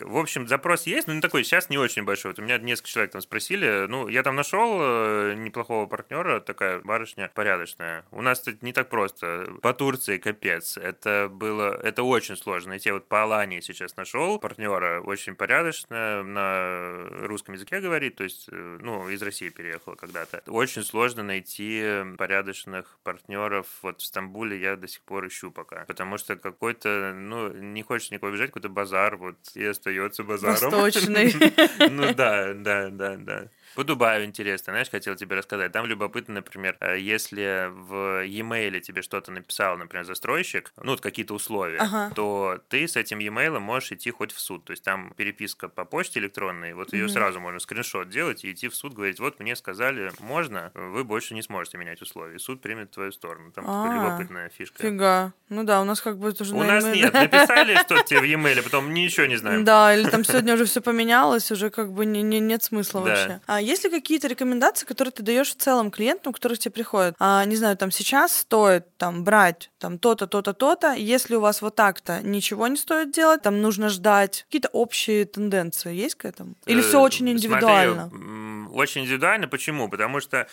[0.00, 2.32] В общем, запрос есть, но не такой, сейчас не очень большой.
[2.32, 3.86] Вот у меня несколько человек там спросили.
[3.88, 8.04] Ну, я там нашел э, неплохого партнера, такая барышня порядочная.
[8.10, 9.46] У нас это не так просто.
[9.62, 10.76] По Турции капец.
[10.76, 12.90] Это было, это очень сложно найти.
[12.90, 18.78] Вот по Алании сейчас нашел партнера, очень порядочная, на русском языке говорит, то есть, э,
[18.80, 20.42] ну, из России переехала когда-то.
[20.46, 23.66] Очень сложно найти порядочных партнеров.
[23.82, 25.84] Вот в Стамбуле я до сих пор ищу пока.
[25.86, 30.70] Потому что какой-то, ну, не хочешь никого бежать, какой-то базар, вот, и остается базаром.
[30.70, 31.34] Восточный.
[31.90, 33.48] Ну да, да, да, да.
[33.74, 35.72] По Дубаю интересно, знаешь, хотел тебе рассказать.
[35.72, 41.34] Там любопытно, например, э, если в e-mail тебе что-то написал, например, застройщик, ну, вот какие-то
[41.34, 42.12] условия, Ага.
[42.14, 44.64] то ты с этим e-mail можешь идти хоть в суд.
[44.64, 47.12] То есть там переписка по почте электронной, вот ее Мгм.
[47.12, 51.34] сразу можно скриншот делать и идти в суд, говорить, вот мне сказали, можно, вы больше
[51.34, 52.36] не сможете менять условия.
[52.36, 53.52] И суд примет твою сторону.
[53.52, 54.82] Там такая А, любопытная фишка.
[54.82, 55.32] Фига.
[55.48, 57.12] Ну да, у нас как бы тоже У на нас нет.
[57.12, 59.64] Написали что-то тебе в e-mail, потом ничего не знаем.
[59.64, 63.40] Да, или там сегодня уже все поменялось, уже как бы не, не, нет смысла вообще.
[63.46, 67.14] А есть ли какие-то рекомендации, которые ты даешь в целом клиентам, которые к тебе приходят?
[67.18, 70.92] А, не знаю, там сейчас стоит там брать там то-то, то-то, то-то.
[70.92, 74.44] Если у вас вот так-то ничего не стоит делать, там нужно ждать.
[74.48, 76.54] Какие-то общие тенденции есть к этому?
[76.66, 78.10] Или Э, все очень смотри, индивидуально?
[78.12, 79.48] м, очень индивидуально.
[79.48, 79.88] Почему?
[79.88, 80.46] Потому что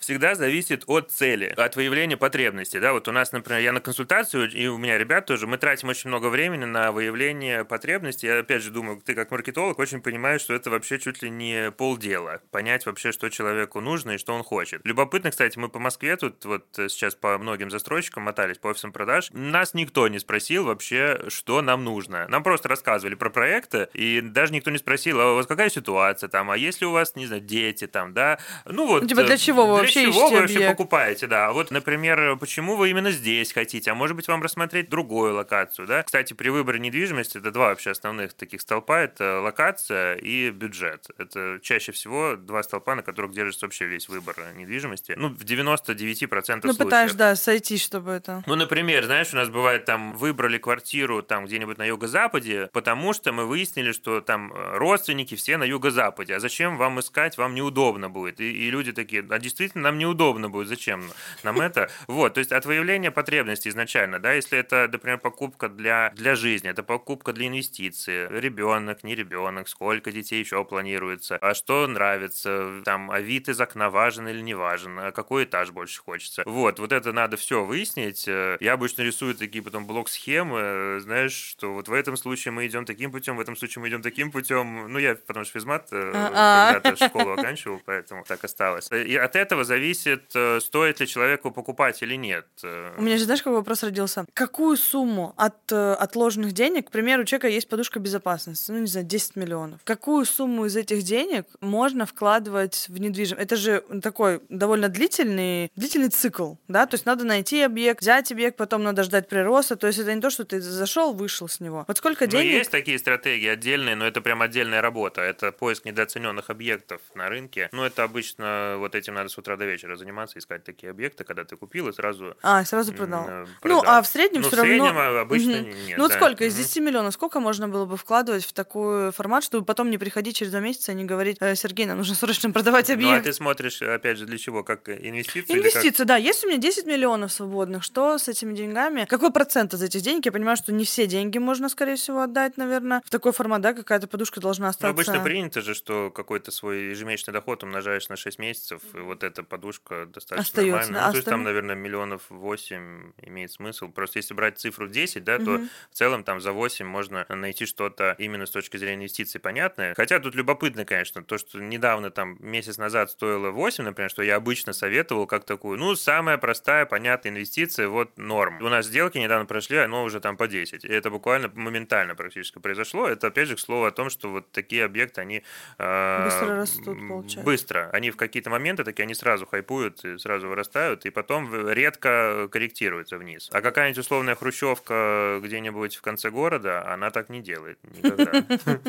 [0.00, 2.80] всегда зависит от цели, от выявления потребностей.
[2.80, 5.88] Да, вот у нас, например, я на консультацию, и у меня ребят тоже, мы тратим
[5.88, 8.26] очень много времени на выявление потребностей.
[8.26, 11.70] Я опять же думаю, ты как маркетолог очень понимаешь, что это вообще чуть ли не
[11.70, 12.40] полдела.
[12.50, 14.80] Понять вообще, что человеку нужно и что он хочет.
[14.84, 19.28] Любопытно, кстати, мы по Москве тут вот сейчас по многим застройщикам мотались по офисам продаж.
[19.32, 22.26] Нас никто не спросил вообще, что нам нужно.
[22.28, 26.28] Нам просто рассказывали про проекты, и даже никто не спросил, а у вас какая ситуация
[26.28, 28.38] там, а если у вас, не знаю, дети там, да?
[28.64, 29.02] Ну вот.
[29.02, 30.72] Ну, типа, для чего вы для вообще чего вы вообще объект?
[30.76, 31.52] покупаете, да.
[31.52, 36.02] Вот, например, почему вы именно здесь хотите, а может быть вам рассмотреть другую локацию, да?
[36.02, 41.06] Кстати, при выборе недвижимости это два вообще основных таких столпа, это локация и бюджет.
[41.18, 45.14] Это чаще всего два столпа, на которых держится вообще весь выбор недвижимости.
[45.16, 46.78] Ну, в 99% Ну, случаев.
[46.78, 48.42] пытаешь, да, сойтись, чтобы это...
[48.46, 53.32] Ну, например, знаешь, у нас бывает там выбрали квартиру там где-нибудь на юго-западе, потому что
[53.32, 56.34] мы выяснили, что там э, родственники все на юго-западе.
[56.36, 57.36] А зачем вам искать?
[57.38, 58.40] Вам неудобно будет.
[58.40, 60.68] И, и люди такие, а действительно нам неудобно будет.
[60.68, 61.10] Зачем
[61.42, 61.90] нам это?
[62.06, 66.70] Вот, то есть от выявления потребностей изначально, да, если это, например, покупка для, для жизни,
[66.70, 73.10] это покупка для инвестиций, ребенок, не ребенок, сколько детей еще планируется, а что нравится, там,
[73.10, 76.42] а вид из окна важен или не важен, а какой этаж больше хочется.
[76.46, 78.26] Вот, вот это надо все выяснить.
[78.28, 82.66] Э, Я обычно рисую такие потом блок-схемы, э, знаешь, что вот в этом случае мы
[82.66, 84.92] идем таким путем, в этом случае мы идем таким путем.
[84.92, 86.72] Ну, я потому что физмат э, А-а.
[86.74, 88.90] когда-то школу оканчивал, поэтому так осталось.
[88.90, 92.46] И от этого зависит, э, стоит ли человеку покупать или нет.
[92.64, 94.24] Э, У меня же, знаешь, какой вопрос родился?
[94.34, 98.86] Какую сумму от э, отложенных денег, к примеру, у человека есть подушка безопасности, ну, не
[98.88, 99.80] знаю, 10 миллионов.
[99.84, 103.44] Какую сумму из этих денег можно вкладывать в недвижимость?
[103.44, 106.86] Это же такой довольно длительный, длительный цикл, да?
[106.86, 109.76] То есть надо найти объект, взять объект, потом надо ждать прироста.
[109.76, 111.84] То есть это не то, что ты зашел, вышел с него.
[111.86, 112.52] Вот сколько Ну, денег...
[112.58, 115.20] есть такие стратегии отдельные, но это прям отдельная работа.
[115.20, 117.68] Это поиск недооцененных объектов на рынке.
[117.72, 121.44] Ну, это обычно вот этим надо с утра до вечера заниматься, искать такие объекты, когда
[121.44, 123.28] ты купил и сразу А, сразу продал.
[123.28, 123.84] м, э, Ну, продал.
[123.86, 125.18] а в среднем Ну, все в среднем равно...
[125.18, 125.70] а, обычно Мгм.
[125.86, 125.98] нет.
[125.98, 126.16] ну вот да.
[126.16, 126.62] сколько из Мгм.
[126.62, 130.50] 10 миллионов, сколько можно было бы вкладывать в такой формат, чтобы потом не приходить через
[130.50, 133.24] два месяца и не говорить, «Э, Сергей, нам нужно срочно продавать Ну, а объект.
[133.26, 134.64] ты смотришь, опять же, для чего?
[134.64, 135.52] Как инвестиции?
[135.52, 136.16] или как- Инвестиции, да.
[136.16, 137.84] Есть у меня 10 миллионов свободных.
[137.84, 139.04] Что с этими деньгами?
[139.08, 140.24] Какой процент из этих денег?
[140.26, 143.02] Я понимаю, что не все деньги можно, скорее всего, отдать, наверное.
[143.04, 144.88] В такой формат, да, какая-то подушка должна Ну, остаться.
[144.90, 149.42] обычно принято же, что какой-то свой ежемесячный доход умножаешь на 6 месяцев, и вот эта
[149.50, 151.06] подушка достаточно Остаётся, нормальная.
[151.06, 153.88] Ну, то есть там, наверное, миллионов 8 имеет смысл.
[153.90, 155.68] Просто если брать цифру 10, да, то Мгм.
[155.90, 159.94] в целом там за 8 можно найти что-то именно с точки зрения инвестиций понятное.
[159.94, 164.36] Хотя тут любопытно, конечно, то, что недавно, там, месяц назад стоило 8, например, что я
[164.36, 168.62] обычно советовал как такую, ну, самая простая, понятная инвестиция, вот норм.
[168.62, 170.84] У нас сделки недавно прошли, оно уже там по 10.
[170.84, 173.08] И это буквально моментально практически произошло.
[173.08, 175.42] Это, опять же, к слову о том, что вот такие объекты, они...
[175.78, 177.40] э, Быстро растут, получается.
[177.44, 177.90] Быстро.
[177.92, 183.18] Они в какие-то моменты такие, они сразу хайпуют, и сразу вырастают, и потом редко корректируются
[183.18, 183.48] вниз.
[183.52, 188.44] А какая-нибудь условная хрущевка где-нибудь в конце города, она так не делает никогда.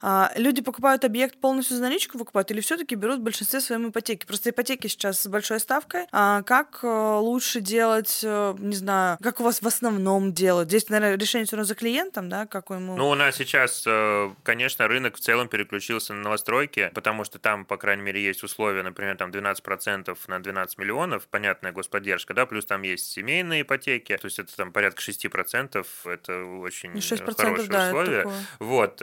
[0.00, 4.26] А, люди покупают объект полностью за наличку выкупают или все-таки берут в большинстве своем ипотеки?
[4.26, 6.06] Просто ипотеки сейчас с большой ставкой.
[6.12, 10.68] А как э, лучше делать, э, не знаю, как у вас в основном делают?
[10.68, 12.96] Здесь, наверное, решение все равно за клиентом, да, как ему...
[12.96, 17.64] Ну, у нас сейчас, э, конечно, рынок в целом переключился на новостройки, потому что там,
[17.64, 22.66] по крайней мере, есть условия, например, там 12% на 12 миллионов, понятная господдержка, да, плюс
[22.66, 27.68] там есть семейные ипотеки, то есть это там порядка 6%, это очень Ну, 6%, хорошие
[27.68, 28.28] да, условия.
[28.58, 29.02] Вот.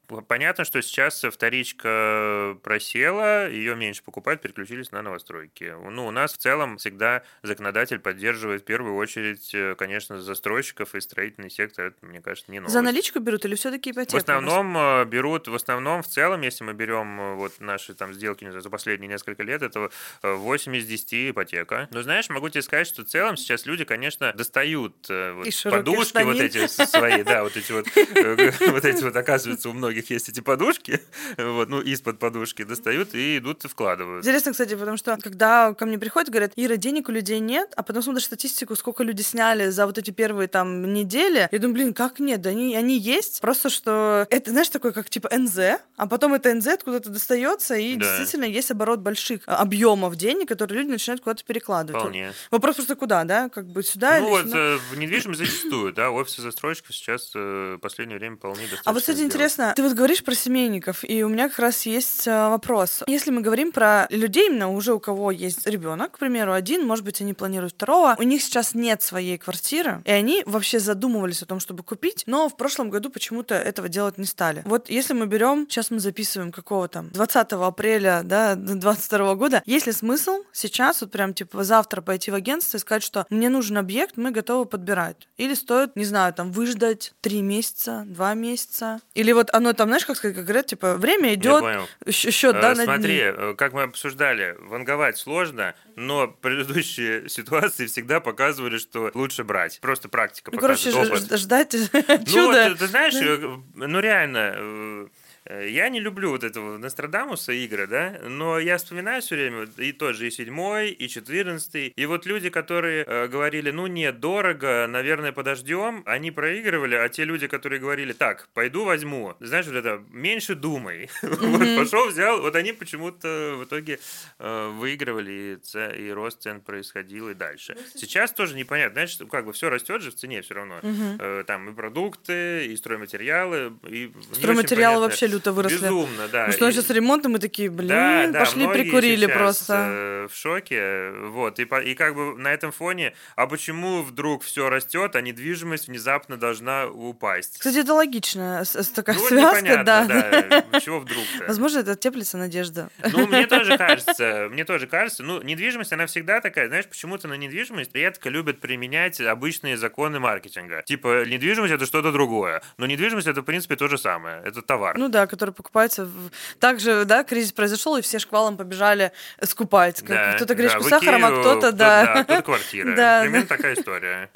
[0.27, 5.73] Понятно, что сейчас вторичка просела, ее меньше покупают, переключились на новостройки.
[5.89, 11.01] Ну, у нас в целом всегда законодатель поддерживает в первую очередь, э, конечно, застройщиков и
[11.01, 11.85] строительный сектор.
[11.87, 12.73] Это, мне кажется, не новость.
[12.73, 14.17] За наличку берут или все-таки ипотека?
[14.17, 18.13] В основном э, берут, в основном, в целом, если мы берем э, вот наши там
[18.13, 19.89] сделки за последние несколько лет, это
[20.23, 21.87] э, 8 из 10 ипотека.
[21.91, 26.07] Но знаешь, могу тебе сказать, что в целом сейчас люди, конечно, достают вот подушки вот
[26.07, 26.41] штанин.
[26.41, 27.85] эти с- свои, да, вот эти вот,
[28.71, 30.99] вот эти вот, оказывается, у многих многих есть эти подушки,
[31.37, 34.23] вот, ну, из-под подушки достают и идут и вкладывают.
[34.25, 37.83] Интересно, кстати, потому что когда ко мне приходят, говорят, Ира, денег у людей нет, а
[37.83, 41.93] потом смотришь статистику, сколько люди сняли за вот эти первые там недели, я думаю, блин,
[41.93, 42.41] как нет?
[42.41, 45.59] Да они, они есть, просто что это, знаешь, такое, как типа НЗ,
[45.97, 48.05] а потом это НЗ откуда-то достается, и Да.
[48.05, 52.01] действительно есть оборот больших а, объемов денег, которые люди начинают куда-то перекладывать.
[52.01, 52.33] Вполне.
[52.49, 53.49] Вопрос просто куда, да?
[53.49, 54.57] Как бы сюда Ну вот сюда?
[54.57, 58.89] э, в недвижимости зачастую, да, офисы застройщиков сейчас э, в последнее время полны достаточно.
[58.89, 59.31] А вот, кстати, сделок.
[59.33, 63.03] интересно, ты вот говоришь про семейников, и у меня как раз есть э, вопрос.
[63.07, 67.05] Если мы говорим про людей, именно уже у кого есть ребенок, к примеру, один, может
[67.05, 71.45] быть, они планируют второго, у них сейчас нет своей квартиры, и они вообще задумывались о
[71.45, 74.61] том, чтобы купить, но в прошлом году почему-то этого делать не стали.
[74.65, 79.87] Вот если мы берем, сейчас мы записываем какого там 20 апреля, да, 22 года, есть
[79.87, 83.77] ли смысл сейчас вот прям типа завтра пойти в агентство и сказать, что мне нужен
[83.77, 85.27] объект, мы готовы подбирать?
[85.37, 88.99] Или стоит, не знаю, там выждать три месяца, два месяца?
[89.13, 91.63] Или вот оно там, знаешь, как сказать, как говорят, типа время идет,
[92.09, 93.21] счет, Э, да, на Смотри, дни.
[93.23, 99.79] э, как мы обсуждали, ванговать сложно, но предыдущие ситуации всегда показывали, что лучше брать.
[99.81, 101.39] Просто практика Ну, короче, показывает, ж- опыт.
[101.39, 101.73] ждать
[102.07, 102.69] Ну, чуда.
[102.69, 105.07] вот, ты знаешь, э, ну реально, э, э,
[105.49, 110.15] я не люблю вот этого Нострадамуса игры, да, но я вспоминаю все время и тот
[110.15, 115.31] же и седьмой, и четырнадцатый, и вот люди, которые э, говорили, ну нет, дорого, наверное,
[115.31, 120.55] подождем, они проигрывали, а те люди, которые говорили, так, пойду возьму, знаешь, вот это, меньше
[120.55, 123.99] думай, вот пошел, взял, вот они почему-то в итоге
[124.39, 125.59] э, выигрывали,
[125.97, 127.75] и, рост цен происходил и дальше.
[127.95, 130.79] Сейчас тоже непонятно, знаешь, как бы все растет же в цене все равно.
[130.83, 135.77] Э, Там и продукты, и стройматериалы, и Стройматериалы вообще люто выросли.
[135.77, 136.47] Безумно, да.
[136.47, 139.73] Ну что, сейчас и мы такие, блин, да, да, пошли прикурили сейчас, просто.
[139.89, 144.69] э, в шоке, вот, и, и как бы на этом фоне, а почему вдруг все
[144.69, 147.57] растет, а недвижимость внезапно должна упасть?
[147.57, 148.63] Кстати, это логично,
[148.93, 150.05] такая Ну, связка, да.
[150.05, 151.45] да, чего вдруг-то?
[151.47, 152.89] Возможно, это теплится надежда.
[153.11, 157.35] Ну, мне тоже кажется, мне тоже кажется, ну, недвижимость, она всегда такая, знаешь, почему-то на
[157.35, 160.83] недвижимость редко любят применять обычные законы маркетинга.
[160.83, 164.97] Типа, недвижимость— это что-то другое, но недвижимость— это, в принципе, то же самое, это товар.
[164.97, 166.05] Ну да, который покупается.
[166.05, 169.11] в- Также, да, кризис произошел, и все шквалом побежали
[169.43, 170.03] скупать.
[170.07, 172.23] Да, Кто-то да, гречку с сахаром, а кто-то, да.
[172.23, 172.95] кто-то квартира.
[172.95, 173.21] Да.
[173.21, 174.29] Примерно такая история.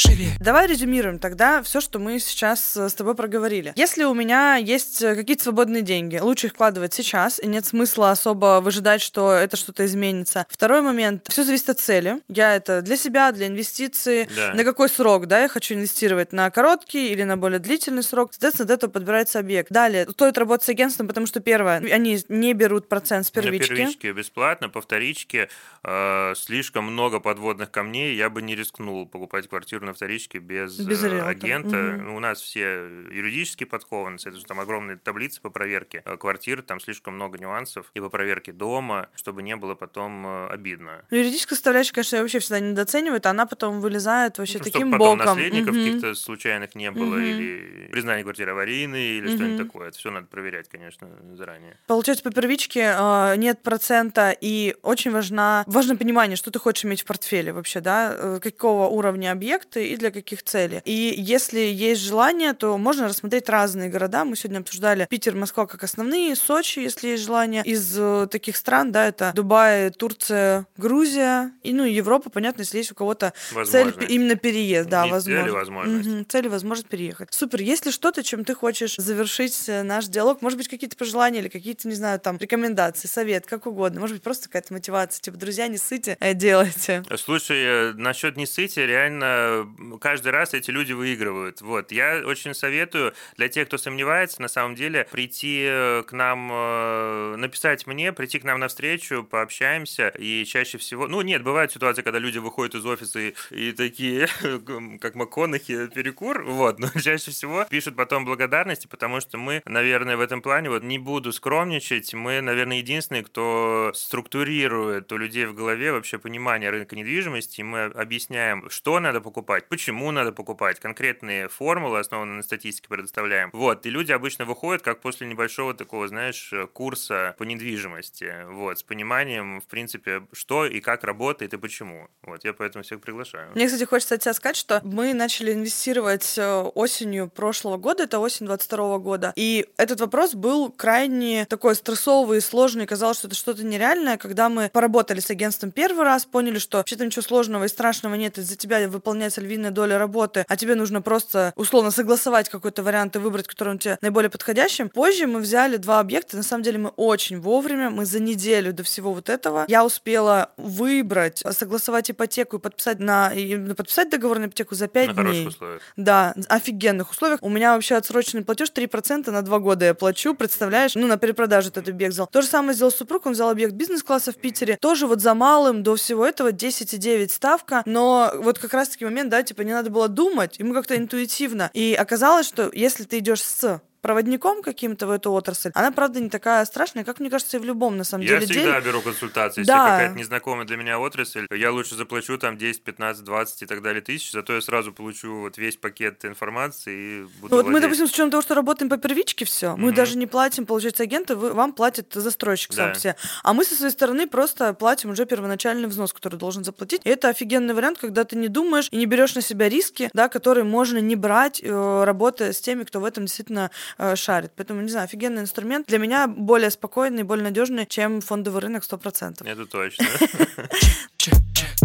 [0.00, 0.32] Живее.
[0.40, 3.72] Давай резюмируем тогда все, что мы сейчас э, с тобой проговорили.
[3.76, 8.10] Если у меня есть э, какие-то свободные деньги, лучше их вкладывать сейчас, и нет смысла
[8.10, 10.46] особо выжидать, что это что-то изменится.
[10.48, 11.26] Второй момент.
[11.28, 12.20] Все зависит от цели.
[12.28, 14.28] Я это для себя, для инвестиций.
[14.34, 14.54] Да.
[14.54, 16.32] На какой срок, да, я хочу инвестировать?
[16.32, 18.32] На короткий или на более длительный срок?
[18.32, 19.70] Соответственно, от этого подбирается объект.
[19.70, 23.70] Далее, стоит работать с агентством, потому что, первое, они не берут процент с первички.
[23.70, 25.48] На первичке бесплатно, по вторичке
[25.82, 31.04] э, слишком много подводных камней, я бы не рискнул покупать квартиру на вторичке без, Без
[31.04, 31.28] э, риэлтора.
[31.30, 31.76] агента.
[31.98, 32.04] Мгм.
[32.06, 36.62] Ну, У нас все юридически подкованы, это же там огромные таблицы по проверке э, квартир,
[36.62, 41.04] там слишком много нюансов и по проверке дома, чтобы не было потом э, обидно.
[41.10, 44.98] Ну, Юридическая составляющая, конечно, я вообще всегда недооценивает, она потом вылезает вообще Ну, таким чтобы
[44.98, 45.26] потом боком.
[45.36, 45.84] наследников Мгм.
[45.84, 47.24] каких-то случайных не было, Мгм.
[47.24, 49.36] или признание квартиры аварийной, или Мгм.
[49.36, 49.88] что-нибудь такое.
[49.88, 51.76] Это все надо проверять, конечно, заранее.
[51.86, 52.94] Получается, по первичке
[53.36, 58.38] нет процента, и очень важна, важно понимание, что ты хочешь иметь в портфеле вообще, да,
[58.42, 59.30] какого уровня
[59.80, 60.80] объекты и для каких целей.
[60.84, 64.24] И если есть желание, то можно рассмотреть разные города.
[64.24, 67.62] Мы сегодня обсуждали Питер, Москва как основные, Сочи, если есть желание.
[67.64, 72.92] Из э, таких стран, да, это Дубай, Турция, Грузия, и, ну, Европа, понятно, если есть
[72.92, 73.32] у кого-то
[73.66, 75.52] цель именно переезд, да, Не цель, а возможно.
[75.52, 76.08] возможность.
[76.08, 77.28] Мгм, цель возможность переехать.
[77.32, 77.60] Супер.
[77.60, 80.42] Есть ли что-то, чем ты хочешь завершить э, наш диалог?
[80.42, 84.00] Может быть, какие-то пожелания или какие-то, не знаю, там, рекомендации, совет, как угодно.
[84.00, 85.20] Может быть, просто какая-то мотивация.
[85.20, 87.02] Типа, друзья, не ссыте, э, делайте.
[87.16, 89.59] Слушай, насчет несытия, реально м,
[90.00, 91.60] каждый раз эти люди выигрывают.
[91.60, 96.50] Вот, я очень советую для тех, кто сомневается, на самом деле, прийти э, к нам,
[96.52, 102.02] э, написать мне, прийти к нам навстречу, пообщаемся, и чаще всего, ну нет, бывают ситуации,
[102.02, 104.28] когда люди выходят из офиса и, и такие,
[105.00, 110.20] как МакКонахи, перекур, вот, но чаще всего пишут потом благодарности, потому что мы, наверное, в
[110.20, 115.92] этом плане, вот не буду скромничать, мы, наверное, единственные, кто структурирует у людей в голове
[115.92, 121.98] вообще понимание рынка недвижимости, и мы объясняем, что надо покупать, почему надо покупать, конкретные формулы,
[121.98, 123.50] основанные на статистике, предоставляем.
[123.52, 128.82] Вот, и люди обычно выходят как после небольшого такого, знаешь, курса по недвижимости, вот, с
[128.82, 132.08] пониманием, в принципе, что и как работает и почему.
[132.22, 133.50] Вот, я поэтому всех приглашаю.
[133.54, 138.18] Мне, кстати, хочется от тебя сказать, что мы начали инвестировать э, осенью прошлого года, это
[138.18, 143.36] осень 22 года, и этот вопрос был крайне такой стрессовый и сложный, казалось, что это
[143.36, 147.68] что-то нереальное, когда мы поработали с агентством первый раз, поняли, что вообще-то ничего сложного и
[147.68, 152.48] страшного нет, из-за тебя выполняется отрасль, львиная доля работы, а тебе нужно просто условно согласовать
[152.48, 154.88] какой-то вариант и выбрать, который он тебе наиболее подходящим.
[154.88, 158.82] Позже мы взяли два объекта, на самом деле мы очень вовремя, мы за неделю до
[158.82, 164.46] всего вот этого, я успела выбрать, согласовать ипотеку и подписать на и подписать договор на
[164.46, 165.46] ипотеку за 5 На дней.
[165.48, 165.82] условиях.
[165.96, 167.38] Да, офигенных условиях.
[167.42, 170.94] У меня вообще отсроченный платеж 3% на 2 года я плачу, представляешь?
[170.94, 172.26] Ну, на перепродажу этот объект взял.
[172.26, 174.76] То же самое сделал супруг, он взял объект бизнес-класса в Питере.
[174.80, 177.82] Тоже вот за малым до всего этого 10,9 ставка.
[177.86, 181.70] Но вот как раз-таки момент, да, типа не надо было думать, мы как-то интуитивно.
[181.72, 186.28] И оказалось, что если ты идешь с проводником каким-то в эту отрасль, она, правда, не
[186.30, 188.86] такая страшная, как, мне кажется, и в любом, на самом Я деле, всегда деле.
[188.92, 189.62] беру консультации.
[189.64, 189.74] Да.
[189.76, 193.82] Если какая-то незнакомая для меня отрасль, я лучше заплачу там 10, 15, 20 и так
[193.82, 197.70] далее тысяч, зато я сразу получу вот весь пакет информации и буду Ну, вот мы,
[197.72, 197.82] владеть.
[197.82, 199.94] допустим, с учетом того, что работаем по первичке, все, мы Мгм.
[199.94, 202.94] даже не платим, получается, агента, вы, вам платит застройщик сам Да.
[202.94, 203.16] все.
[203.42, 207.00] А мы со своей стороны просто платим уже первоначальный взнос, который должен заплатить.
[207.04, 210.28] И это офигенный вариант, когда ты не думаешь и не берешь на себя риски, да,
[210.28, 214.52] которые можно не брать, э, работая с теми, кто в этом действительно э, шарит.
[214.56, 215.86] Поэтому, не знаю, офигенный инструмент.
[215.86, 219.46] Для меня более спокойный, более надежный, чем фондовый рынок 100%.
[219.46, 220.06] Это точно.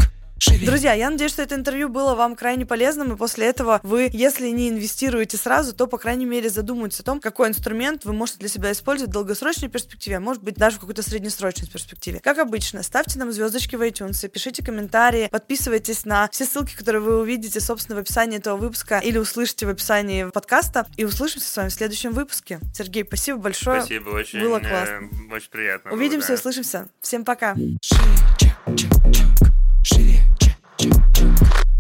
[0.54, 4.10] живее, Друзья, я надеюсь, что это интервью было вам крайне полезным, и после этого вы,
[4.12, 8.40] если не инвестируете сразу, то, по крайней мере, задумайтесь о том, какой инструмент вы можете
[8.40, 12.20] для себя использовать в долгосрочной перспективе, а может быть, даже в какой-то среднесрочной перспективе.
[12.20, 17.20] Как обычно, ставьте нам звездочки в iTunes, пишите комментарии, подписывайтесь на все ссылки, которые вы
[17.20, 21.70] увидите, собственно, в описании этого выпуска или услышите в описании подкаста, и услышимся с вами
[21.70, 22.60] в следующем выпуске.
[22.74, 23.82] Сергей, спасибо большое.
[23.82, 25.10] Спасибо, очень, Было э, классно.
[25.36, 25.92] очень приятно.
[25.92, 26.34] было, Увидимся, да.
[26.36, 26.88] услышимся.
[27.02, 27.56] Всем пока.
[27.82, 28.02] шире,
[28.40, 30.25] чек, чек,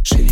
[0.03, 0.29] Żyję.